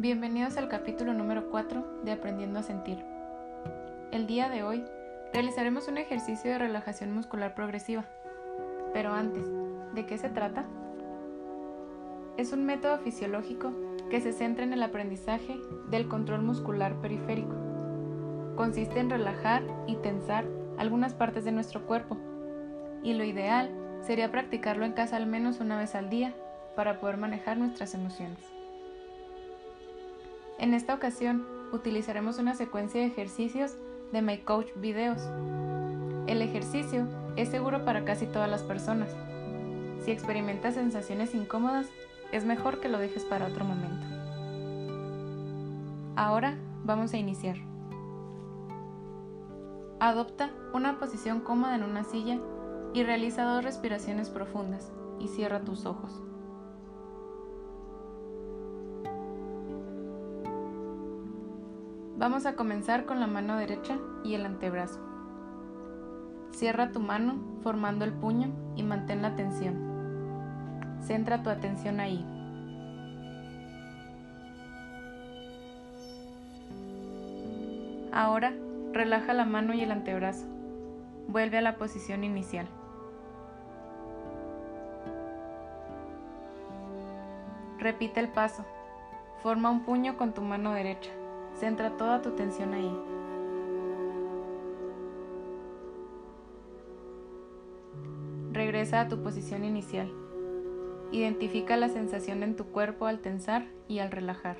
[0.00, 3.04] Bienvenidos al capítulo número 4 de Aprendiendo a Sentir.
[4.10, 4.82] El día de hoy
[5.34, 8.06] realizaremos un ejercicio de relajación muscular progresiva.
[8.94, 9.44] Pero antes,
[9.94, 10.64] ¿de qué se trata?
[12.38, 13.74] Es un método fisiológico
[14.08, 15.58] que se centra en el aprendizaje
[15.90, 17.54] del control muscular periférico.
[18.56, 20.46] Consiste en relajar y tensar
[20.78, 22.16] algunas partes de nuestro cuerpo,
[23.02, 23.70] y lo ideal
[24.00, 26.32] sería practicarlo en casa al menos una vez al día
[26.74, 28.59] para poder manejar nuestras emociones.
[30.60, 33.76] En esta ocasión utilizaremos una secuencia de ejercicios
[34.12, 35.22] de My Coach Videos.
[36.26, 39.08] El ejercicio es seguro para casi todas las personas.
[40.04, 41.88] Si experimentas sensaciones incómodas,
[42.30, 44.06] es mejor que lo dejes para otro momento.
[46.14, 47.56] Ahora vamos a iniciar.
[49.98, 52.38] Adopta una posición cómoda en una silla
[52.92, 56.20] y realiza dos respiraciones profundas y cierra tus ojos.
[62.20, 65.00] Vamos a comenzar con la mano derecha y el antebrazo.
[66.50, 71.00] Cierra tu mano formando el puño y mantén la tensión.
[71.00, 72.22] Centra tu atención ahí.
[78.12, 78.52] Ahora
[78.92, 80.44] relaja la mano y el antebrazo.
[81.26, 82.66] Vuelve a la posición inicial.
[87.78, 88.66] Repite el paso.
[89.42, 91.10] Forma un puño con tu mano derecha.
[91.60, 92.90] Centra toda tu tensión ahí.
[98.50, 100.10] Regresa a tu posición inicial.
[101.12, 104.56] Identifica la sensación en tu cuerpo al tensar y al relajar.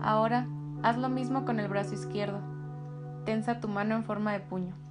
[0.00, 0.48] Ahora,
[0.82, 2.40] haz lo mismo con el brazo izquierdo.
[3.24, 4.81] Tensa tu mano en forma de puño.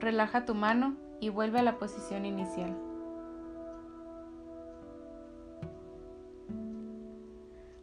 [0.00, 2.74] Relaja tu mano y vuelve a la posición inicial.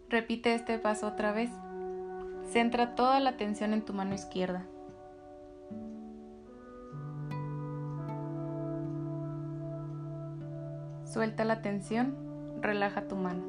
[0.10, 1.52] Repite este paso otra vez.
[2.52, 4.66] Centra toda la atención en tu mano izquierda.
[11.04, 12.16] Suelta la tensión,
[12.62, 13.44] relaja tu mano.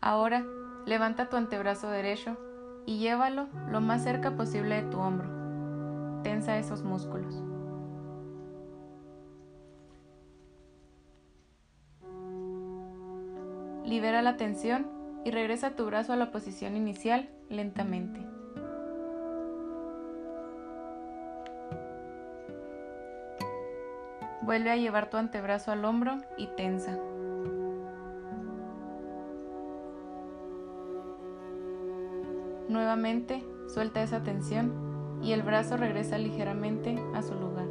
[0.00, 0.44] Ahora,
[0.84, 2.36] levanta tu antebrazo derecho
[2.86, 5.28] y llévalo lo más cerca posible de tu hombro.
[6.22, 7.42] Tensa esos músculos.
[13.84, 14.86] Libera la tensión
[15.24, 18.20] y regresa tu brazo a la posición inicial lentamente.
[24.42, 26.96] Vuelve a llevar tu antebrazo al hombro y tensa.
[32.68, 37.66] Nuevamente, suelta esa tensión y el brazo regresa ligeramente a su lugar.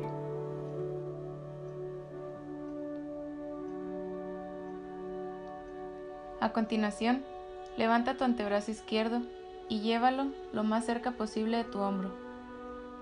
[6.40, 7.24] A continuación,
[7.78, 9.22] levanta tu antebrazo izquierdo
[9.68, 12.12] y llévalo lo más cerca posible de tu hombro.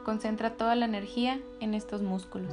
[0.03, 2.51] Concentra toda la energía en estos músculos.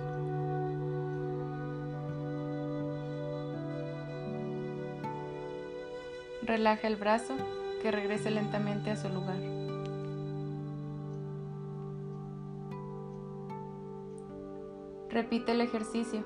[6.42, 7.34] Relaja el brazo
[7.80, 9.38] que regrese lentamente a su lugar.
[15.08, 16.24] Repite el ejercicio.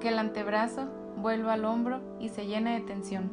[0.00, 3.30] Que el antebrazo vuelva al hombro y se llene de tensión.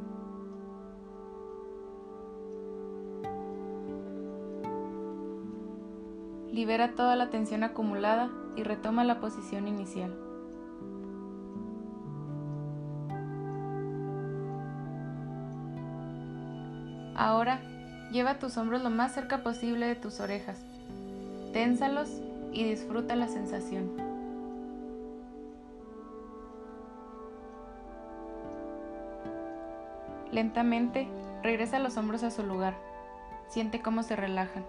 [6.51, 10.28] Libera toda la tensión acumulada y retoma la posición inicial.
[17.19, 17.59] Ahora,
[18.13, 20.57] lleva tus hombros lo más cerca posible de tus orejas.
[21.51, 22.09] Ténsalos
[22.53, 23.91] y disfruta la sensación.
[30.31, 31.09] Lentamente,
[31.43, 32.77] regresa los hombros a su lugar.
[33.49, 34.63] Siente cómo se relajan.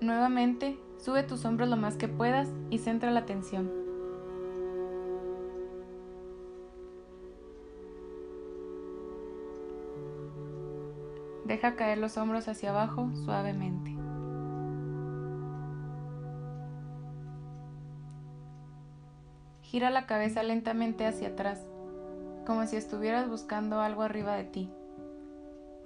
[0.00, 3.81] Nuevamente, sube tus hombros lo más que puedas y centra la atención.
[11.52, 13.94] Deja caer los hombros hacia abajo suavemente.
[19.60, 21.60] Gira la cabeza lentamente hacia atrás,
[22.46, 24.70] como si estuvieras buscando algo arriba de ti.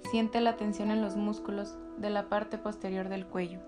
[0.09, 3.59] Siente la tensión en los músculos de la parte posterior del cuello.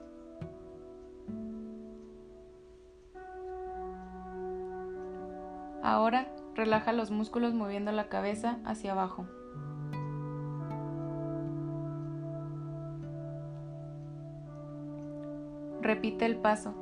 [5.83, 9.27] Ahora relaja los músculos moviendo la cabeza hacia abajo.
[15.81, 16.73] Repite el paso.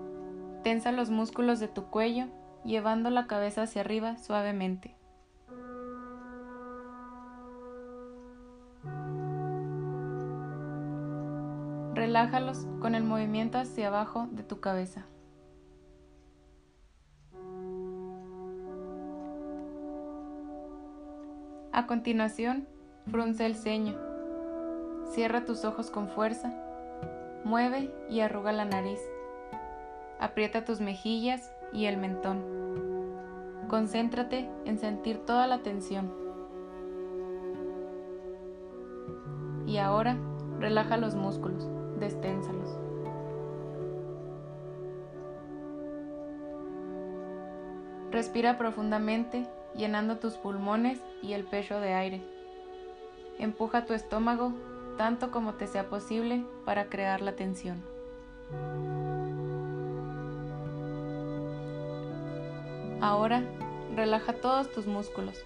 [0.63, 2.27] Tensa los músculos de tu cuello,
[2.65, 4.95] llevando la cabeza hacia arriba suavemente.
[11.93, 15.05] Relájalos con el movimiento hacia abajo de tu cabeza.
[21.71, 22.67] A continuación,
[23.09, 23.95] frunce el ceño.
[25.11, 26.66] Cierra tus ojos con fuerza.
[27.47, 28.99] Mueve y arruga la nariz.
[30.19, 32.43] Aprieta tus mejillas y el mentón.
[33.69, 36.11] Concéntrate en sentir toda la tensión.
[39.65, 40.17] Y ahora,
[40.59, 41.65] relaja los músculos,
[42.01, 42.77] desténsalos.
[48.11, 52.21] Respira profundamente llenando tus pulmones y el pecho de aire.
[53.39, 54.51] Empuja tu estómago
[54.97, 57.81] tanto como te sea posible para crear la tensión.
[62.99, 63.43] Ahora
[63.95, 65.45] relaja todos tus músculos.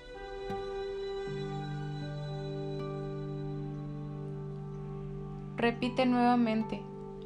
[5.57, 6.81] Repite nuevamente,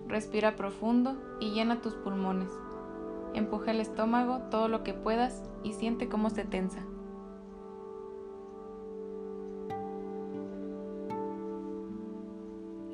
[0.07, 2.49] respira profundo y llena tus pulmones.
[3.33, 6.83] Empuja el estómago todo lo que puedas y siente cómo se tensa.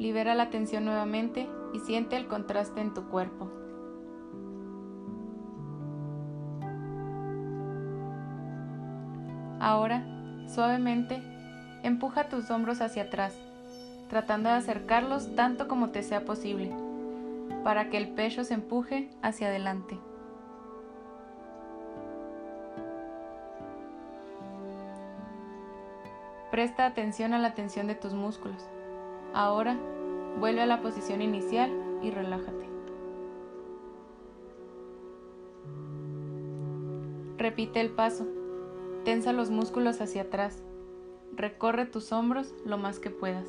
[0.02, 3.52] Libera la tensión nuevamente y siente el contraste en tu cuerpo.
[9.60, 10.04] Ahora,
[10.48, 11.22] suavemente,
[11.84, 13.38] empuja tus hombros hacia atrás,
[14.10, 16.72] tratando de acercarlos tanto como te sea posible,
[17.64, 20.00] para que el pecho se empuje hacia adelante.
[26.50, 28.66] Presta atención a la tensión de tus músculos.
[29.34, 29.78] Ahora,
[30.40, 32.70] vuelve a la posición inicial y relájate.
[37.38, 38.28] Repite el paso.
[39.04, 40.64] Tensa los músculos hacia atrás.
[41.34, 43.48] Recorre tus hombros lo más que puedas.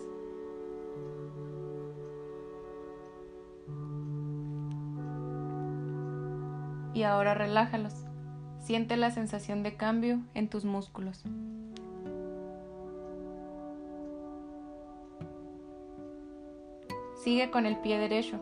[6.95, 7.93] Y ahora relájalos.
[8.61, 11.25] Siente la sensación de cambio en tus músculos.
[17.23, 18.41] Sigue con el pie derecho.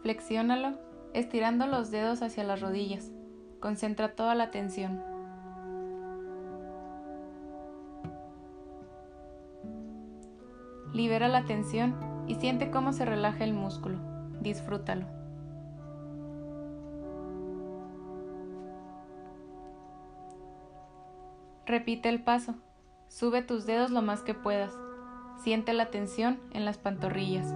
[0.00, 0.78] Flexiónalo,
[1.12, 3.12] estirando los dedos hacia las rodillas.
[3.60, 5.02] Concentra toda la tensión.
[10.94, 11.94] Libera la tensión
[12.26, 13.98] y siente cómo se relaja el músculo.
[14.40, 15.04] Disfrútalo.
[21.66, 22.54] Repite el paso.
[23.08, 24.72] Sube tus dedos lo más que puedas.
[25.44, 27.54] Siente la tensión en las pantorrillas.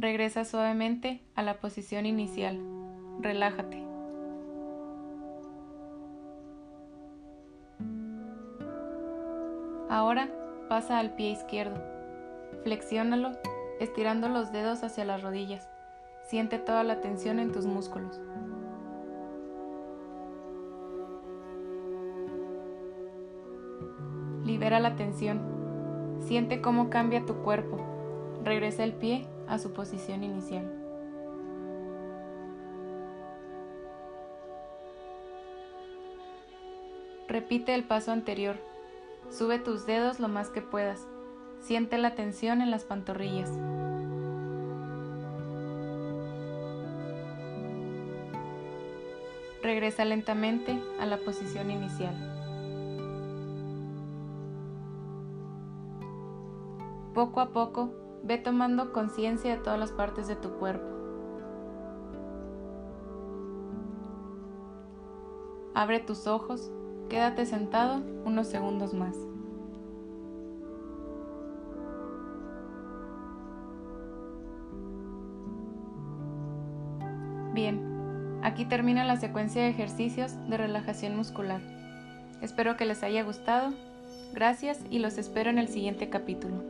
[0.00, 2.58] Regresa suavemente a la posición inicial.
[3.20, 3.84] Relájate.
[9.90, 10.30] Ahora
[10.70, 11.78] pasa al pie izquierdo.
[12.62, 13.32] Flexiónalo,
[13.78, 15.68] estirando los dedos hacia las rodillas.
[16.22, 18.18] Siente toda la tensión en tus músculos.
[24.46, 25.42] Libera la tensión.
[26.20, 27.76] Siente cómo cambia tu cuerpo.
[28.42, 30.64] Regresa el pie a su posición inicial.
[37.28, 38.56] Repite el paso anterior.
[39.28, 41.06] Sube tus dedos lo más que puedas.
[41.60, 43.50] Siente la tensión en las pantorrillas.
[49.62, 52.14] Regresa lentamente a la posición inicial.
[57.14, 60.86] Poco a poco Ve tomando conciencia de todas las partes de tu cuerpo.
[65.74, 66.70] Abre tus ojos,
[67.08, 69.16] quédate sentado unos segundos más.
[77.54, 81.60] Bien, aquí termina la secuencia de ejercicios de relajación muscular.
[82.42, 83.72] Espero que les haya gustado.
[84.32, 86.69] Gracias y los espero en el siguiente capítulo.